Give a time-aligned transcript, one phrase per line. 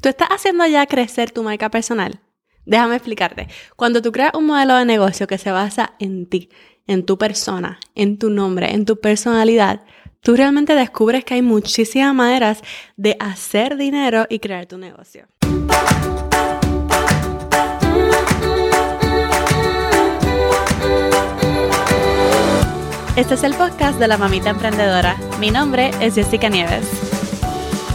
[0.00, 2.20] ¿Tú estás haciendo ya crecer tu marca personal?
[2.64, 3.48] Déjame explicarte.
[3.76, 6.48] Cuando tú creas un modelo de negocio que se basa en ti,
[6.86, 9.82] en tu persona, en tu nombre, en tu personalidad,
[10.22, 12.62] tú realmente descubres que hay muchísimas maneras
[12.96, 15.26] de hacer dinero y crear tu negocio.
[23.16, 25.16] Este es el podcast de la mamita emprendedora.
[25.38, 27.09] Mi nombre es Jessica Nieves.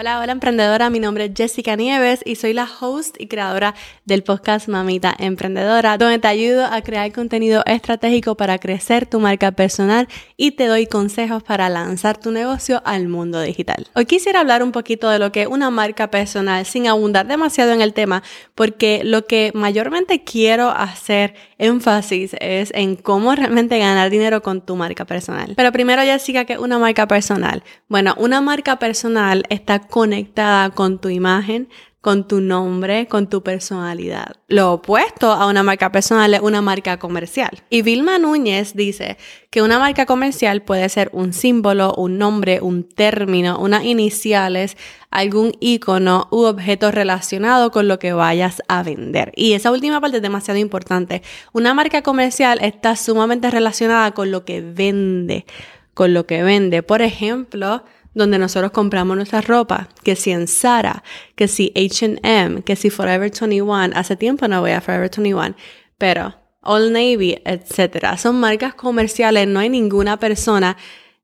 [0.00, 3.74] Hola, hola emprendedora, mi nombre es Jessica Nieves y soy la host y creadora
[4.06, 9.52] del podcast Mamita Emprendedora, donde te ayudo a crear contenido estratégico para crecer tu marca
[9.52, 13.88] personal y te doy consejos para lanzar tu negocio al mundo digital.
[13.94, 17.72] Hoy quisiera hablar un poquito de lo que es una marca personal sin abundar demasiado
[17.72, 18.22] en el tema,
[18.54, 24.76] porque lo que mayormente quiero hacer énfasis es en cómo realmente ganar dinero con tu
[24.76, 25.52] marca personal.
[25.58, 27.62] Pero primero, Jessica, que es una marca personal?
[27.86, 31.68] Bueno, una marca personal está conectada con tu imagen,
[32.00, 34.36] con tu nombre, con tu personalidad.
[34.48, 37.62] Lo opuesto a una marca personal es una marca comercial.
[37.68, 39.18] Y Vilma Núñez dice
[39.50, 44.78] que una marca comercial puede ser un símbolo, un nombre, un término, unas iniciales,
[45.10, 49.32] algún icono u objeto relacionado con lo que vayas a vender.
[49.36, 51.22] Y esa última parte es demasiado importante.
[51.52, 55.44] Una marca comercial está sumamente relacionada con lo que vende,
[55.92, 56.82] con lo que vende.
[56.82, 61.02] Por ejemplo, donde nosotros compramos nuestra ropa, que si en Zara,
[61.36, 65.54] que si HM, que si Forever 21, hace tiempo no voy a Forever 21,
[65.98, 68.16] pero Old Navy, etc.
[68.18, 70.76] Son marcas comerciales, no hay ninguna persona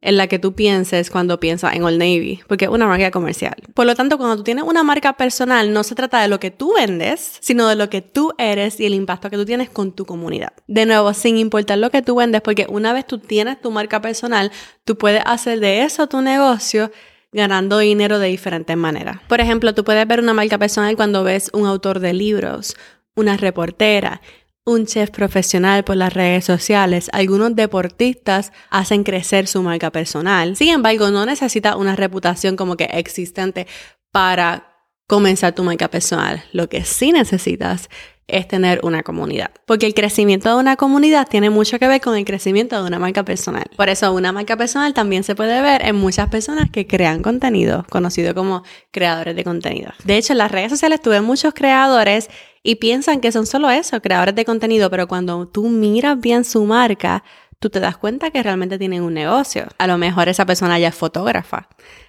[0.02, 3.55] en la que tú pienses cuando piensas en Old Navy, porque es una marca comercial.
[3.75, 6.50] Por lo tanto, cuando tú tienes una marca personal, no se trata de lo que
[6.50, 9.93] tú vendes, sino de lo que tú eres y el impacto que tú tienes con
[9.93, 10.53] tu comunidad.
[10.66, 14.00] De nuevo, sin importar lo que tú vendes, porque una vez tú tienes tu marca
[14.00, 14.53] personal,
[14.84, 16.91] tú puedes hacer de eso tu negocio
[17.32, 19.19] ganando dinero de diferentes maneras.
[19.28, 22.76] Por ejemplo, tú puedes ver una marca personal cuando ves un autor de libros,
[23.15, 24.20] una reportera,
[24.66, 27.09] un chef profesional por las redes sociales.
[27.12, 30.56] Algunos deportistas hacen crecer su marca personal.
[30.56, 33.69] Sin embargo, no necesitas una reputación como que existente
[34.10, 34.76] para
[35.06, 36.43] comenzar tu marca personal.
[36.53, 37.88] Lo que sí necesitas
[38.28, 39.50] es tener una comunidad.
[39.66, 42.98] Porque el crecimiento de una comunidad tiene mucho que ver con el crecimiento de una
[42.98, 43.64] marca personal.
[43.76, 47.87] Por eso una marca personal también se puede ver en muchas personas que crean contenido,
[47.88, 49.92] conocido como creadores de contenido.
[50.04, 52.28] De hecho, en las redes sociales tuve muchos creadores
[52.62, 56.64] y piensan que son solo eso, creadores de contenido, pero cuando tú miras bien su
[56.64, 57.22] marca,
[57.60, 59.69] tú te das cuenta que realmente tienen un negocio.
[59.78, 61.69] A lo mejor esa persona ya es fotógrafa.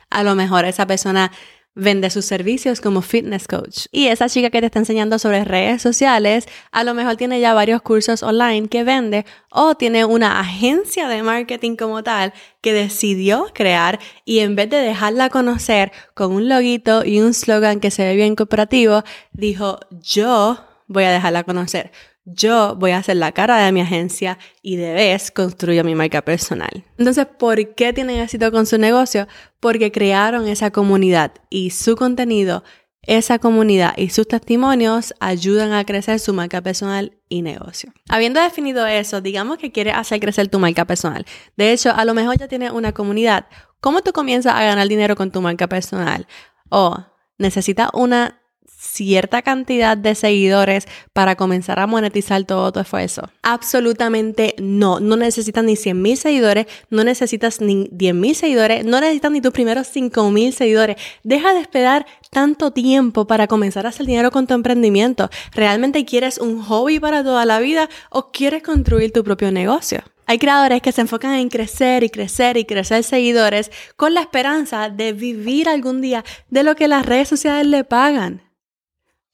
[0.10, 1.32] A lo mejor esa persona
[1.78, 3.86] vende sus servicios como fitness coach.
[3.92, 7.54] Y esa chica que te está enseñando sobre redes sociales, a lo mejor tiene ya
[7.54, 13.48] varios cursos online que vende o tiene una agencia de marketing como tal que decidió
[13.54, 18.04] crear y en vez de dejarla conocer con un loguito y un slogan que se
[18.04, 21.92] ve bien cooperativo, dijo yo voy a dejarla conocer
[22.30, 26.22] yo voy a hacer la cara de mi agencia y de vez construyo mi marca
[26.22, 26.84] personal.
[26.98, 29.28] Entonces, ¿por qué tienen éxito con su negocio?
[29.62, 32.66] Porque crearon esa comunidad y su contenido,
[33.02, 37.94] esa comunidad y sus testimonios ayudan a crecer su marca personal y negocio.
[38.10, 41.26] Habiendo definido eso, digamos que quieres hacer crecer tu marca personal.
[41.56, 43.48] De hecho, a lo mejor ya tienes una comunidad.
[43.80, 46.28] ¿Cómo tú comienzas a ganar dinero con tu marca personal?
[46.70, 46.98] O
[47.38, 48.42] necesitas una
[48.88, 53.30] cierta cantidad de seguidores para comenzar a monetizar todo tu esfuerzo?
[53.44, 55.00] Absolutamente no.
[55.00, 59.42] No necesitas ni 100 mil seguidores, no necesitas ni 10 mil seguidores, no necesitas ni
[59.42, 60.98] tus primeros 5 mil seguidores.
[61.24, 65.30] Deja de esperar tanto tiempo para comenzar a hacer dinero con tu emprendimiento.
[65.52, 70.04] ¿Realmente quieres un hobby para toda la vida o quieres construir tu propio negocio?
[70.30, 74.90] Hay creadores que se enfocan en crecer y crecer y crecer seguidores con la esperanza
[74.90, 78.47] de vivir algún día de lo que las redes sociales le pagan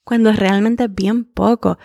[0.03, 1.77] cuando realmente es bien poco.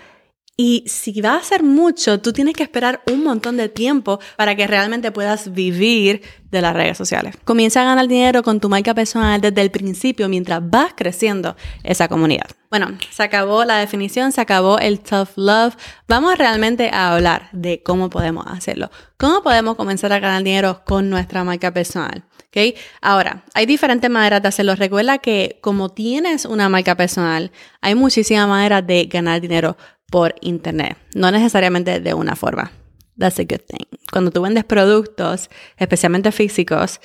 [0.61, 4.57] Y si va a ser mucho, tú tienes que esperar un montón de tiempo para
[4.57, 6.21] que realmente puedas vivir
[6.51, 7.37] de las redes sociales.
[7.45, 12.09] Comienza a ganar dinero con tu marca personal desde el principio mientras vas creciendo esa
[12.09, 12.47] comunidad.
[12.71, 15.77] Bueno, se acabó la definición, se acabó el tough love.
[16.09, 18.91] Vamos realmente a hablar de cómo podemos hacerlo.
[19.17, 22.25] ¿Cómo podemos comenzar a ganar dinero con nuestra marca personal?
[22.49, 22.75] ¿Okay?
[23.01, 24.75] Ahora, hay diferentes maneras de hacerlo.
[24.75, 29.77] Recuerda que como tienes una marca personal, hay muchísimas maneras de ganar dinero
[30.11, 32.73] por internet, no necesariamente de una forma.
[33.19, 33.87] That's a good thing.
[34.13, 37.01] Cuando tú vendes productos, especialmente físicos,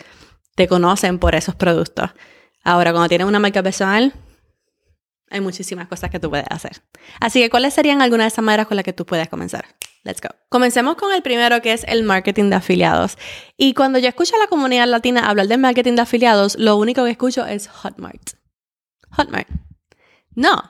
[0.56, 2.12] te conocen por esos productos.
[2.64, 4.14] Ahora, cuando tienes una marca personal,
[5.30, 6.84] hay muchísimas cosas que tú puedes hacer.
[7.20, 9.66] Así que, ¿cuáles serían algunas de esas maneras con las que tú puedes comenzar?
[10.04, 10.30] Let's go.
[10.50, 13.18] Comencemos con el primero que es el marketing de afiliados.
[13.58, 17.04] Y cuando yo escucho a la comunidad latina hablar del marketing de afiliados, lo único
[17.06, 18.32] que escucho es Hotmart.
[19.18, 19.48] Hotmart.
[20.36, 20.62] No,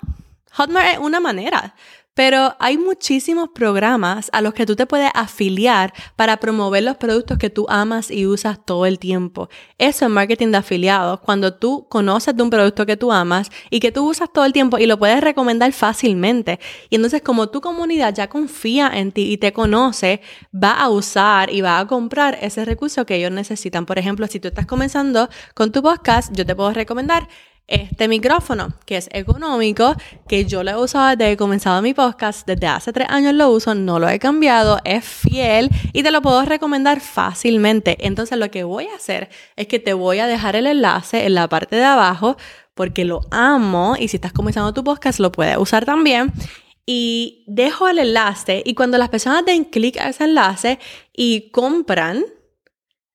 [0.54, 1.76] Hotmart es una manera,
[2.14, 7.38] pero hay muchísimos programas a los que tú te puedes afiliar para promover los productos
[7.38, 9.50] que tú amas y usas todo el tiempo.
[9.78, 13.80] Eso es marketing de afiliados, cuando tú conoces de un producto que tú amas y
[13.80, 16.60] que tú usas todo el tiempo y lo puedes recomendar fácilmente.
[16.90, 20.22] Y entonces como tu comunidad ya confía en ti y te conoce,
[20.54, 23.86] va a usar y va a comprar ese recurso que ellos necesitan.
[23.86, 27.28] Por ejemplo, si tú estás comenzando con tu podcast, yo te puedo recomendar
[27.68, 29.96] este micrófono, que es económico,
[30.28, 33.34] que yo lo he usado desde que he comenzado mi podcast, desde hace tres años
[33.34, 37.98] lo uso, no lo he cambiado, es fiel y te lo puedo recomendar fácilmente.
[38.06, 41.36] Entonces lo que voy a hacer es que te voy a dejar el enlace en
[41.36, 42.38] la parte de abajo
[42.74, 46.34] porque lo amo y si estás comenzando tu podcast lo puedes usar también.
[46.86, 50.80] Y dejo el enlace y cuando las personas den clic a ese enlace
[51.14, 52.26] y compran,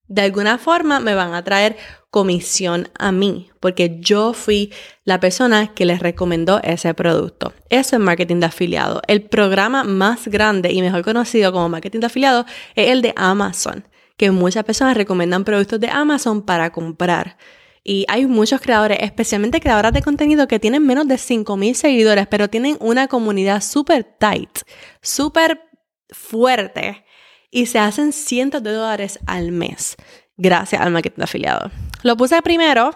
[0.08, 1.76] de alguna forma me van a traer
[2.10, 4.72] comisión a mí, porque yo fui
[5.04, 7.52] la persona que les recomendó ese producto.
[7.68, 9.02] Eso es marketing de afiliado.
[9.06, 13.86] El programa más grande y mejor conocido como marketing de afiliado es el de Amazon,
[14.16, 17.36] que muchas personas recomiendan productos de Amazon para comprar.
[17.84, 22.48] Y hay muchos creadores, especialmente creadoras de contenido que tienen menos de 5.000 seguidores, pero
[22.48, 24.58] tienen una comunidad súper tight,
[25.00, 25.62] súper
[26.10, 27.04] fuerte
[27.50, 29.96] y se hacen cientos de dólares al mes
[30.38, 31.70] gracias al marketing de afiliado.
[32.02, 32.92] Lo puse primero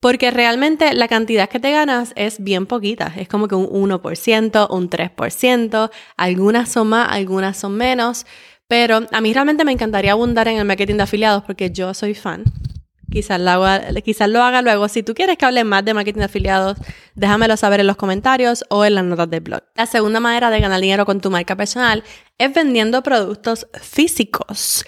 [0.00, 3.12] porque realmente la cantidad que te ganas es bien poquita.
[3.16, 5.90] Es como que un 1%, un 3%.
[6.16, 8.26] Algunas son más, algunas son menos.
[8.68, 12.14] Pero a mí realmente me encantaría abundar en el marketing de afiliados porque yo soy
[12.14, 12.44] fan.
[13.10, 14.88] Quizás lo, haga, quizás lo haga luego.
[14.88, 16.78] Si tú quieres que hable más de marketing de afiliados,
[17.14, 19.62] déjamelo saber en los comentarios o en las notas del blog.
[19.74, 22.02] La segunda manera de ganar dinero con tu marca personal
[22.38, 24.84] es vendiendo productos físicos.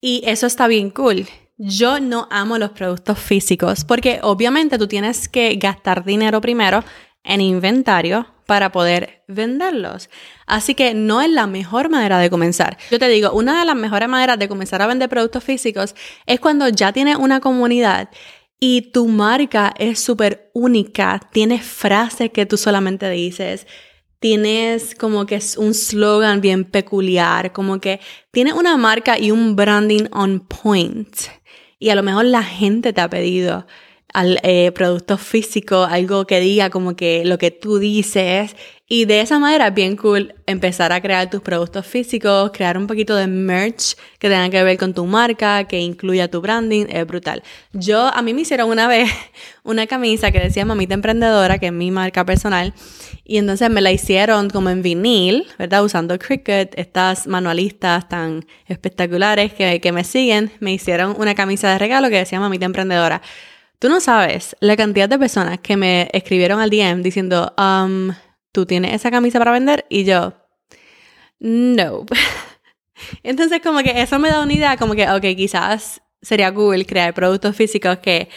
[0.00, 1.26] Y eso está bien cool.
[1.56, 6.82] Yo no amo los productos físicos porque obviamente tú tienes que gastar dinero primero
[7.22, 10.10] en inventario para poder venderlos.
[10.46, 12.76] Así que no es la mejor manera de comenzar.
[12.90, 15.94] Yo te digo, una de las mejores maneras de comenzar a vender productos físicos
[16.26, 18.10] es cuando ya tienes una comunidad
[18.60, 23.66] y tu marca es súper única, tienes frases que tú solamente dices,
[24.20, 28.00] tienes como que es un slogan bien peculiar, como que
[28.30, 31.14] tienes una marca y un branding on point.
[31.78, 33.66] Y a lo mejor la gente te ha pedido
[34.14, 38.54] al eh, producto físico, algo que diga como que lo que tú dices.
[38.86, 43.16] Y de esa manera bien cool empezar a crear tus productos físicos, crear un poquito
[43.16, 47.42] de merch que tenga que ver con tu marca, que incluya tu branding, es brutal.
[47.72, 49.10] Yo, a mí me hicieron una vez
[49.64, 52.72] una camisa que decía Mamita Emprendedora, que es mi marca personal,
[53.24, 55.82] y entonces me la hicieron como en vinil, ¿verdad?
[55.82, 61.78] Usando Cricut, estas manualistas tan espectaculares que, que me siguen, me hicieron una camisa de
[61.78, 63.22] regalo que decía Mamita Emprendedora.
[63.78, 68.12] Tú no sabes la cantidad de personas que me escribieron al DM diciendo, um,
[68.52, 69.84] ¿tú tienes esa camisa para vender?
[69.88, 70.32] Y yo,
[71.40, 72.06] no.
[73.22, 77.12] Entonces como que eso me da una idea como que, ok, quizás sería cool crear
[77.12, 78.28] productos físicos que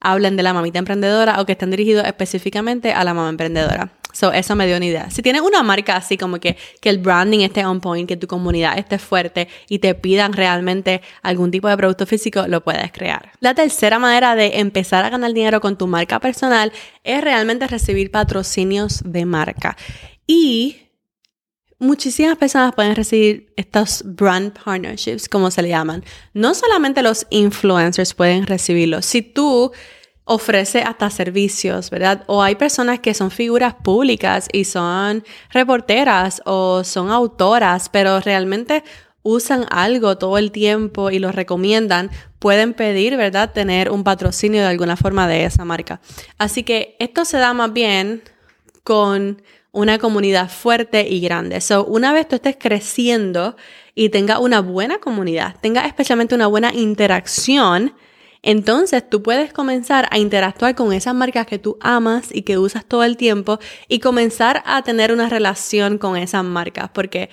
[0.00, 3.97] hablen de la mamita emprendedora o que estén dirigidos específicamente a la mamá emprendedora.
[4.12, 5.10] So, eso me dio una idea.
[5.10, 8.26] Si tienes una marca así como que, que el branding esté on point, que tu
[8.26, 13.32] comunidad esté fuerte y te pidan realmente algún tipo de producto físico, lo puedes crear.
[13.40, 16.72] La tercera manera de empezar a ganar dinero con tu marca personal
[17.04, 19.76] es realmente recibir patrocinios de marca.
[20.26, 20.78] Y
[21.78, 26.04] muchísimas personas pueden recibir estos brand partnerships, como se le llaman.
[26.34, 29.06] No solamente los influencers pueden recibirlos.
[29.06, 29.72] Si tú
[30.28, 32.22] ofrece hasta servicios, ¿verdad?
[32.26, 38.84] O hay personas que son figuras públicas y son reporteras o son autoras, pero realmente
[39.22, 44.68] usan algo todo el tiempo y lo recomiendan, pueden pedir, ¿verdad?, tener un patrocinio de
[44.68, 46.00] alguna forma de esa marca.
[46.36, 48.22] Así que esto se da más bien
[48.84, 49.42] con
[49.72, 51.60] una comunidad fuerte y grande.
[51.60, 53.56] So, una vez tú estés creciendo
[53.94, 57.94] y tenga una buena comunidad, tenga especialmente una buena interacción,
[58.42, 62.84] entonces tú puedes comenzar a interactuar con esas marcas que tú amas y que usas
[62.84, 67.30] todo el tiempo y comenzar a tener una relación con esas marcas, porque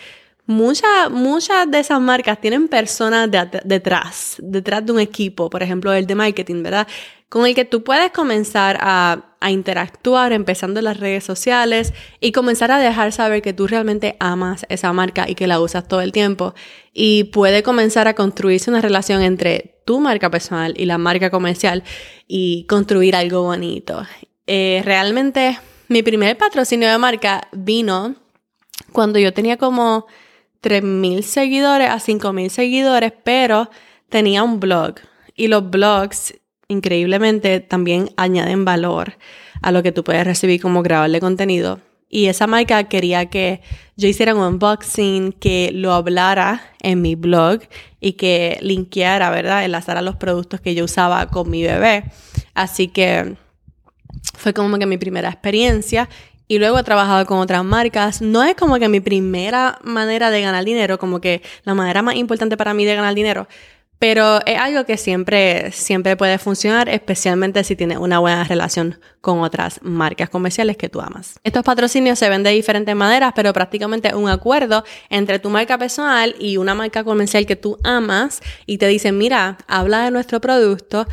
[0.48, 3.28] Muchas, muchas de esas marcas tienen personas
[3.64, 6.88] detrás, detrás de un equipo, por ejemplo, el de marketing, ¿verdad?
[7.30, 12.72] Con el que tú puedes comenzar a, interactuar empezando en las redes sociales y comenzar
[12.72, 16.12] a dejar saber que tú realmente amas esa marca y que la usas todo el
[16.12, 16.56] tiempo.
[16.94, 21.84] Y puede comenzar a construirse una relación entre tu marca personal y la marca comercial
[22.28, 24.02] y construir algo bonito.
[24.48, 28.16] Eh, realmente mi primer patrocinio de marca vino
[28.92, 30.08] cuando yo tenía como
[30.64, 33.70] 3.000 seguidores a 5.000 seguidores, pero
[34.10, 34.96] tenía un blog.
[35.36, 36.34] Y los blogs,
[36.68, 39.18] increíblemente, también añaden valor
[39.62, 41.80] a lo que tú puedes recibir como creador de contenido.
[42.10, 43.62] Y esa marca quería que
[43.98, 47.60] yo hiciera un unboxing, que lo hablara en mi blog
[48.00, 49.66] y que linkeara, ¿verdad?
[49.66, 52.06] Enlazara los productos que yo usaba con mi bebé.
[52.54, 53.36] Así que
[54.38, 56.08] fue como que mi primera experiencia
[56.48, 58.22] y luego he trabajado con otras marcas.
[58.22, 62.16] No es como que mi primera manera de ganar dinero, como que la manera más
[62.16, 63.48] importante para mí de ganar dinero,
[64.00, 69.40] pero es algo que siempre, siempre puede funcionar, especialmente si tienes una buena relación con
[69.40, 71.40] otras marcas comerciales que tú amas.
[71.44, 76.36] Estos patrocinios se ven de diferentes maneras, pero prácticamente un acuerdo entre tu marca personal
[76.40, 81.08] y una marca comercial que tú amas y te dicen, mira, habla de nuestro producto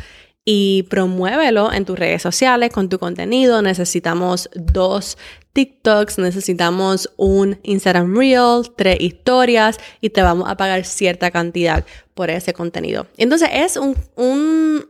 [0.45, 3.61] y promuévelo en tus redes sociales con tu contenido.
[3.61, 5.17] Necesitamos dos
[5.53, 12.29] TikToks, necesitamos un Instagram Reel, tres historias y te vamos a pagar cierta cantidad por
[12.29, 13.07] ese contenido.
[13.17, 13.95] Entonces es, un,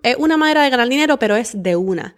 [0.02, 2.16] es una manera de ganar dinero, pero es de una.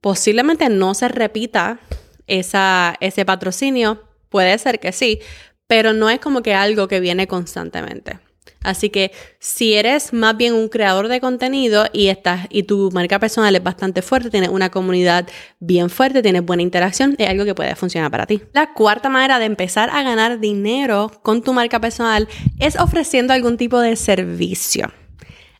[0.00, 1.80] Posiblemente no se repita
[2.26, 5.20] esa, ese patrocinio, puede ser que sí,
[5.66, 8.18] pero no es como que algo que viene constantemente.
[8.64, 13.18] Así que si eres más bien un creador de contenido y estás y tu marca
[13.18, 15.28] personal es bastante fuerte, tienes una comunidad
[15.60, 18.40] bien fuerte, tienes buena interacción, es algo que puede funcionar para ti.
[18.54, 22.26] La cuarta manera de empezar a ganar dinero con tu marca personal
[22.58, 24.90] es ofreciendo algún tipo de servicio.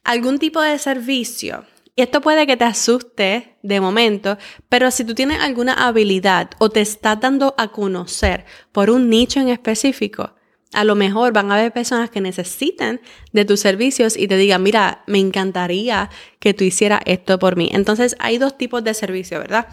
[0.02, 1.64] Algún tipo de servicio.
[1.96, 4.36] Y esto puede que te asuste de momento,
[4.68, 9.40] pero si tú tienes alguna habilidad o te estás dando a conocer por un nicho
[9.40, 10.34] en específico,
[10.74, 13.00] a lo mejor van a haber personas que necesiten
[13.32, 17.70] de tus servicios y te digan, mira, me encantaría que tú hicieras esto por mí.
[17.72, 19.68] Entonces hay dos tipos de servicio, ¿verdad?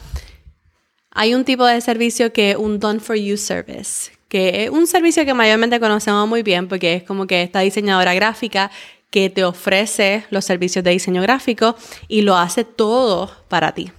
[1.12, 4.88] Hay un tipo de servicio que es un done for you service, que es un
[4.88, 8.72] servicio que mayormente conocemos muy bien porque es como que esta diseñadora gráfica
[9.10, 11.76] que te ofrece los servicios de diseño gráfico
[12.08, 13.92] y lo hace todo para ti.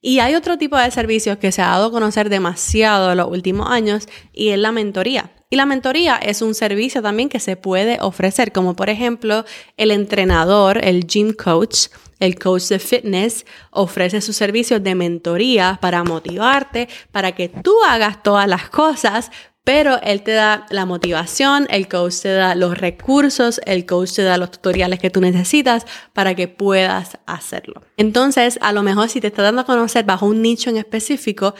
[0.00, 3.28] Y hay otro tipo de servicios que se ha dado a conocer demasiado en los
[3.28, 5.30] últimos años y es la mentoría.
[5.50, 9.46] Y la mentoría es un servicio también que se puede ofrecer, como por ejemplo
[9.78, 11.86] el entrenador, el gym coach,
[12.18, 18.22] el coach de fitness ofrece sus servicios de mentoría para motivarte, para que tú hagas
[18.22, 19.30] todas las cosas,
[19.64, 24.24] pero él te da la motivación, el coach te da los recursos, el coach te
[24.24, 27.82] da los tutoriales que tú necesitas para que puedas hacerlo.
[27.96, 31.54] Entonces, a lo mejor si te está dando a conocer bajo un nicho en específico,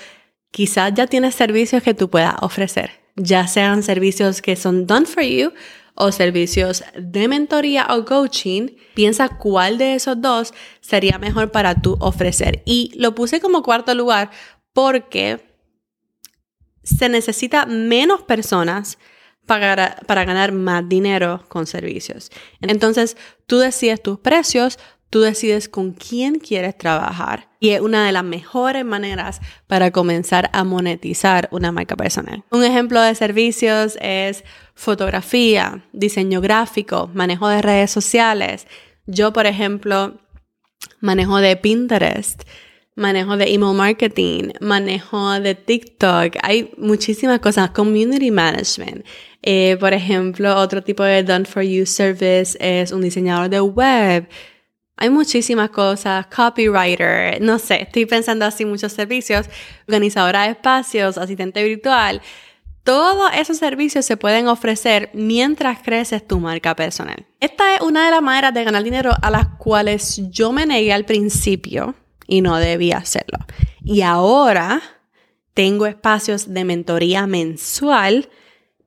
[0.50, 5.22] quizás ya tienes servicios que tú puedas ofrecer ya sean servicios que son done for
[5.22, 5.52] you
[5.94, 11.96] o servicios de mentoría o coaching, piensa cuál de esos dos sería mejor para tú
[12.00, 12.62] ofrecer.
[12.64, 14.30] Y lo puse como cuarto lugar
[14.72, 15.40] porque
[16.84, 18.98] se necesita menos personas
[19.44, 22.30] para, para ganar más dinero con servicios.
[22.60, 24.78] Entonces, tú decides tus precios,
[25.10, 30.50] Tú decides con quién quieres trabajar y es una de las mejores maneras para comenzar
[30.52, 32.44] a monetizar una marca personal.
[32.50, 38.66] Un ejemplo de servicios es fotografía, diseño gráfico, manejo de redes sociales.
[39.06, 40.18] Yo, por ejemplo,
[41.00, 42.42] manejo de Pinterest,
[42.94, 46.36] manejo de email marketing, manejo de TikTok.
[46.42, 47.70] Hay muchísimas cosas.
[47.70, 49.06] Community management.
[49.42, 54.28] Eh, por ejemplo, otro tipo de Done for You service es un diseñador de web
[54.98, 59.46] hay muchísimas cosas, copywriter, no sé, estoy pensando así muchos servicios,
[59.86, 62.20] organizadora de espacios, asistente virtual.
[62.82, 67.26] Todos esos servicios se pueden ofrecer mientras creces tu marca personal.
[67.38, 70.92] Esta es una de las maneras de ganar dinero a las cuales yo me negué
[70.92, 71.94] al principio
[72.26, 73.38] y no debía hacerlo.
[73.84, 74.82] Y ahora
[75.54, 78.30] tengo espacios de mentoría mensual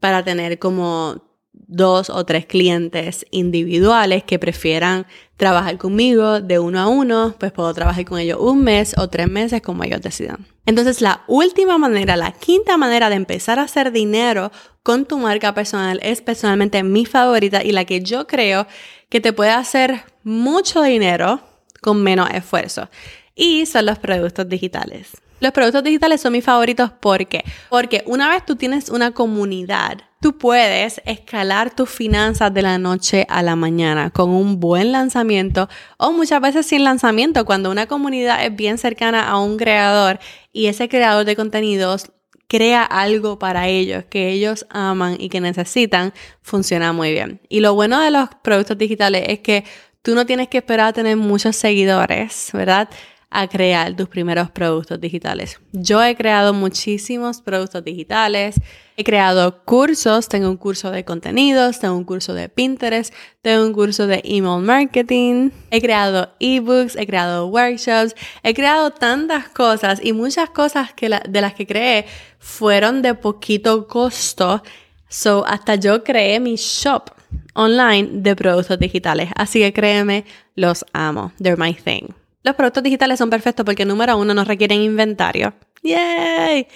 [0.01, 1.30] para tener como
[1.71, 7.73] dos o tres clientes individuales que prefieran trabajar conmigo de uno a uno, pues puedo
[7.73, 10.45] trabajar con ellos un mes o tres meses como ellos decidan.
[10.65, 14.51] Entonces la última manera, la quinta manera de empezar a hacer dinero
[14.83, 18.67] con tu marca personal es personalmente mi favorita y la que yo creo
[19.09, 21.39] que te puede hacer mucho dinero
[21.81, 22.89] con menos esfuerzo.
[23.33, 25.11] Y son los productos digitales.
[25.39, 27.43] Los productos digitales son mis favoritos ¿por qué?
[27.69, 33.25] Porque una vez tú tienes una comunidad Tú puedes escalar tus finanzas de la noche
[33.27, 38.45] a la mañana con un buen lanzamiento o muchas veces sin lanzamiento cuando una comunidad
[38.45, 40.19] es bien cercana a un creador
[40.53, 42.11] y ese creador de contenidos
[42.47, 46.13] crea algo para ellos que ellos aman y que necesitan,
[46.43, 47.41] funciona muy bien.
[47.49, 49.63] Y lo bueno de los productos digitales es que
[50.03, 52.89] tú no tienes que esperar a tener muchos seguidores, ¿verdad?
[53.31, 55.59] A crear tus primeros productos digitales.
[55.71, 58.59] Yo he creado muchísimos productos digitales,
[58.97, 63.73] he creado cursos, tengo un curso de contenidos, tengo un curso de Pinterest, tengo un
[63.73, 70.11] curso de email marketing, he creado ebooks, he creado workshops, he creado tantas cosas y
[70.11, 72.05] muchas cosas que de las que creé
[72.37, 74.61] fueron de poquito costo.
[75.07, 77.11] So, hasta yo creé mi shop
[77.53, 79.29] online de productos digitales.
[79.35, 81.31] Así que créeme, los amo.
[81.41, 82.20] They're my thing.
[82.43, 85.53] Los productos digitales son perfectos porque número uno, no requieren inventario.
[85.83, 86.67] ¡Yay!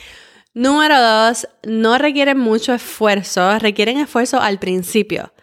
[0.54, 5.34] Número dos, no requieren mucho esfuerzo, requieren esfuerzo al principio,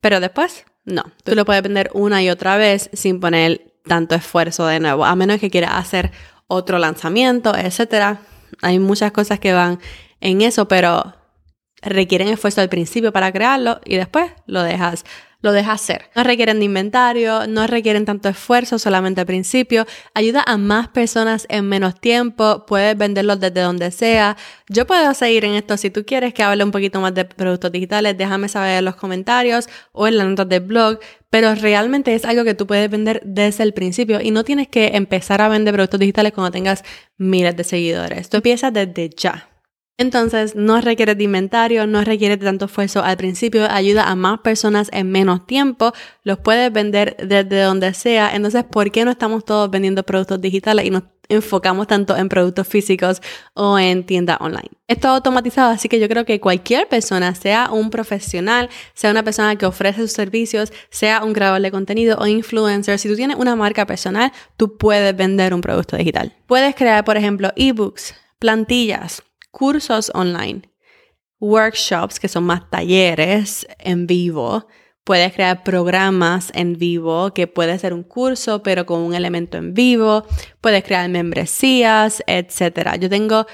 [0.00, 1.04] pero después no.
[1.24, 5.14] Tú lo puedes vender una y otra vez sin poner tanto esfuerzo de nuevo, a
[5.14, 6.10] menos que quieras hacer
[6.46, 8.18] otro lanzamiento, etc.
[8.62, 9.78] Hay muchas cosas que van
[10.20, 11.14] en eso, pero
[11.82, 15.04] requieren esfuerzo al principio para crearlo y después lo dejas
[15.42, 16.08] lo deja hacer.
[16.16, 21.46] No requieren de inventario, no requieren tanto esfuerzo solamente al principio, ayuda a más personas
[21.50, 24.36] en menos tiempo, puedes venderlos desde donde sea.
[24.68, 27.70] Yo puedo seguir en esto si tú quieres que hable un poquito más de productos
[27.70, 32.24] digitales, déjame saber en los comentarios o en las notas del blog, pero realmente es
[32.24, 35.74] algo que tú puedes vender desde el principio y no tienes que empezar a vender
[35.74, 36.84] productos digitales cuando tengas
[37.16, 38.28] miles de seguidores.
[38.28, 39.51] Tú empiezas desde ya.
[39.98, 44.40] Entonces, no requiere de inventario, no requiere de tanto esfuerzo al principio, ayuda a más
[44.40, 45.92] personas en menos tiempo,
[46.24, 48.34] los puedes vender desde donde sea.
[48.34, 52.66] Entonces, ¿por qué no estamos todos vendiendo productos digitales y nos enfocamos tanto en productos
[52.66, 53.20] físicos
[53.52, 54.70] o en tienda online?
[54.88, 59.22] Es todo automatizado, así que yo creo que cualquier persona, sea un profesional, sea una
[59.22, 63.36] persona que ofrece sus servicios, sea un creador de contenido o influencer, si tú tienes
[63.36, 66.34] una marca personal, tú puedes vender un producto digital.
[66.46, 70.62] Puedes crear, por ejemplo, ebooks, plantillas cursos online,
[71.38, 74.66] workshops, que son más talleres en vivo.
[75.04, 79.74] Puedes crear programas en vivo, que puede ser un curso, pero con un elemento en
[79.74, 80.24] vivo.
[80.60, 82.98] Puedes crear membresías, etc.
[83.00, 83.46] Yo tengo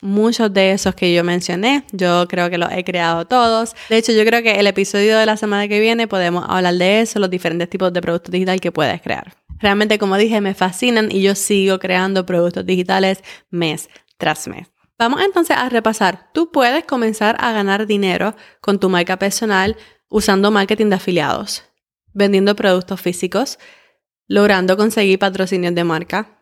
[0.00, 1.84] muchos de esos que yo mencioné.
[1.92, 3.74] Yo creo que los he creado todos.
[3.90, 7.00] De hecho, yo creo que el episodio de la semana que viene podemos hablar de
[7.00, 9.34] eso, los diferentes tipos de productos digitales que puedes crear.
[9.58, 14.68] Realmente, como dije, me fascinan y yo sigo creando productos digitales mes tras mes.
[14.98, 16.30] Vamos entonces a repasar.
[16.32, 19.76] Tú puedes comenzar a ganar dinero con tu marca personal
[20.08, 21.64] usando marketing de afiliados,
[22.14, 23.58] vendiendo productos físicos,
[24.26, 26.40] logrando conseguir patrocinios de marca,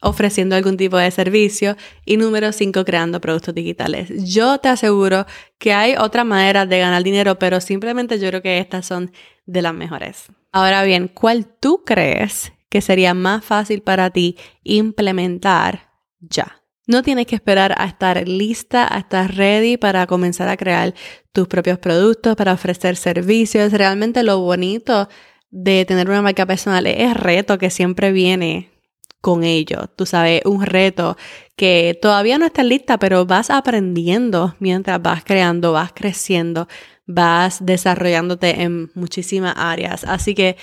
[0.00, 4.08] ofreciendo algún tipo de servicio y número 5, creando productos digitales.
[4.24, 5.26] Yo te aseguro
[5.58, 9.12] que hay otra manera de ganar dinero, pero simplemente yo creo que estas son
[9.44, 10.26] de las mejores.
[10.52, 16.59] Ahora bien, ¿cuál tú crees que sería más fácil para ti implementar ya?
[16.90, 20.92] No tienes que esperar a estar lista, a estar ready para comenzar a crear
[21.32, 23.72] tus propios productos, para ofrecer servicios.
[23.72, 25.08] Realmente lo bonito
[25.52, 28.72] de tener una marca personal es el reto que siempre viene
[29.20, 29.86] con ello.
[29.94, 31.16] Tú sabes, un reto
[31.54, 36.66] que todavía no estás lista, pero vas aprendiendo mientras vas creando, vas creciendo,
[37.06, 40.02] vas desarrollándote en muchísimas áreas.
[40.02, 40.56] Así que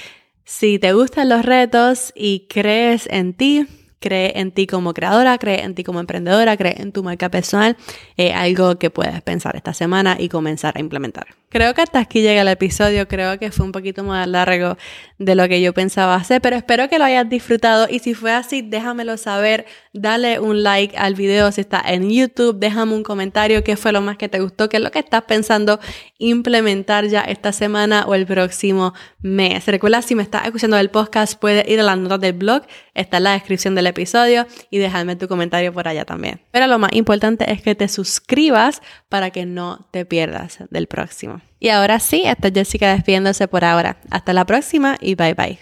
[0.44, 3.66] si te gustan los retos y crees en ti,
[4.00, 7.78] cree en ti como creadora, cree en ti como emprendedora, cree en tu marca personal,
[8.16, 11.28] es algo que puedes pensar esta semana y comenzar a implementar.
[11.50, 14.78] Creo que hasta aquí llega el episodio, creo que fue un poquito más largo
[15.18, 18.34] de lo que yo pensaba hacer, pero espero que lo hayas disfrutado y si fue
[18.34, 23.64] así, déjamelo saber, dale un like al video si está en YouTube, déjame un comentario
[23.64, 25.80] qué fue lo más que te gustó, qué es lo que estás pensando
[26.18, 29.66] implementar ya esta semana o el próximo mes.
[29.68, 33.18] Recuerda, si me estás escuchando el podcast, puedes ir a las notas del blog, está
[33.18, 36.42] en la descripción del episodio y dejarme tu comentario por allá también.
[36.52, 41.37] Pero lo más importante es que te suscribas para que no te pierdas del próximo.
[41.60, 43.97] Y ahora sí, esta es Jessica despidiéndose por ahora.
[44.10, 45.60] Hasta la próxima y bye bye.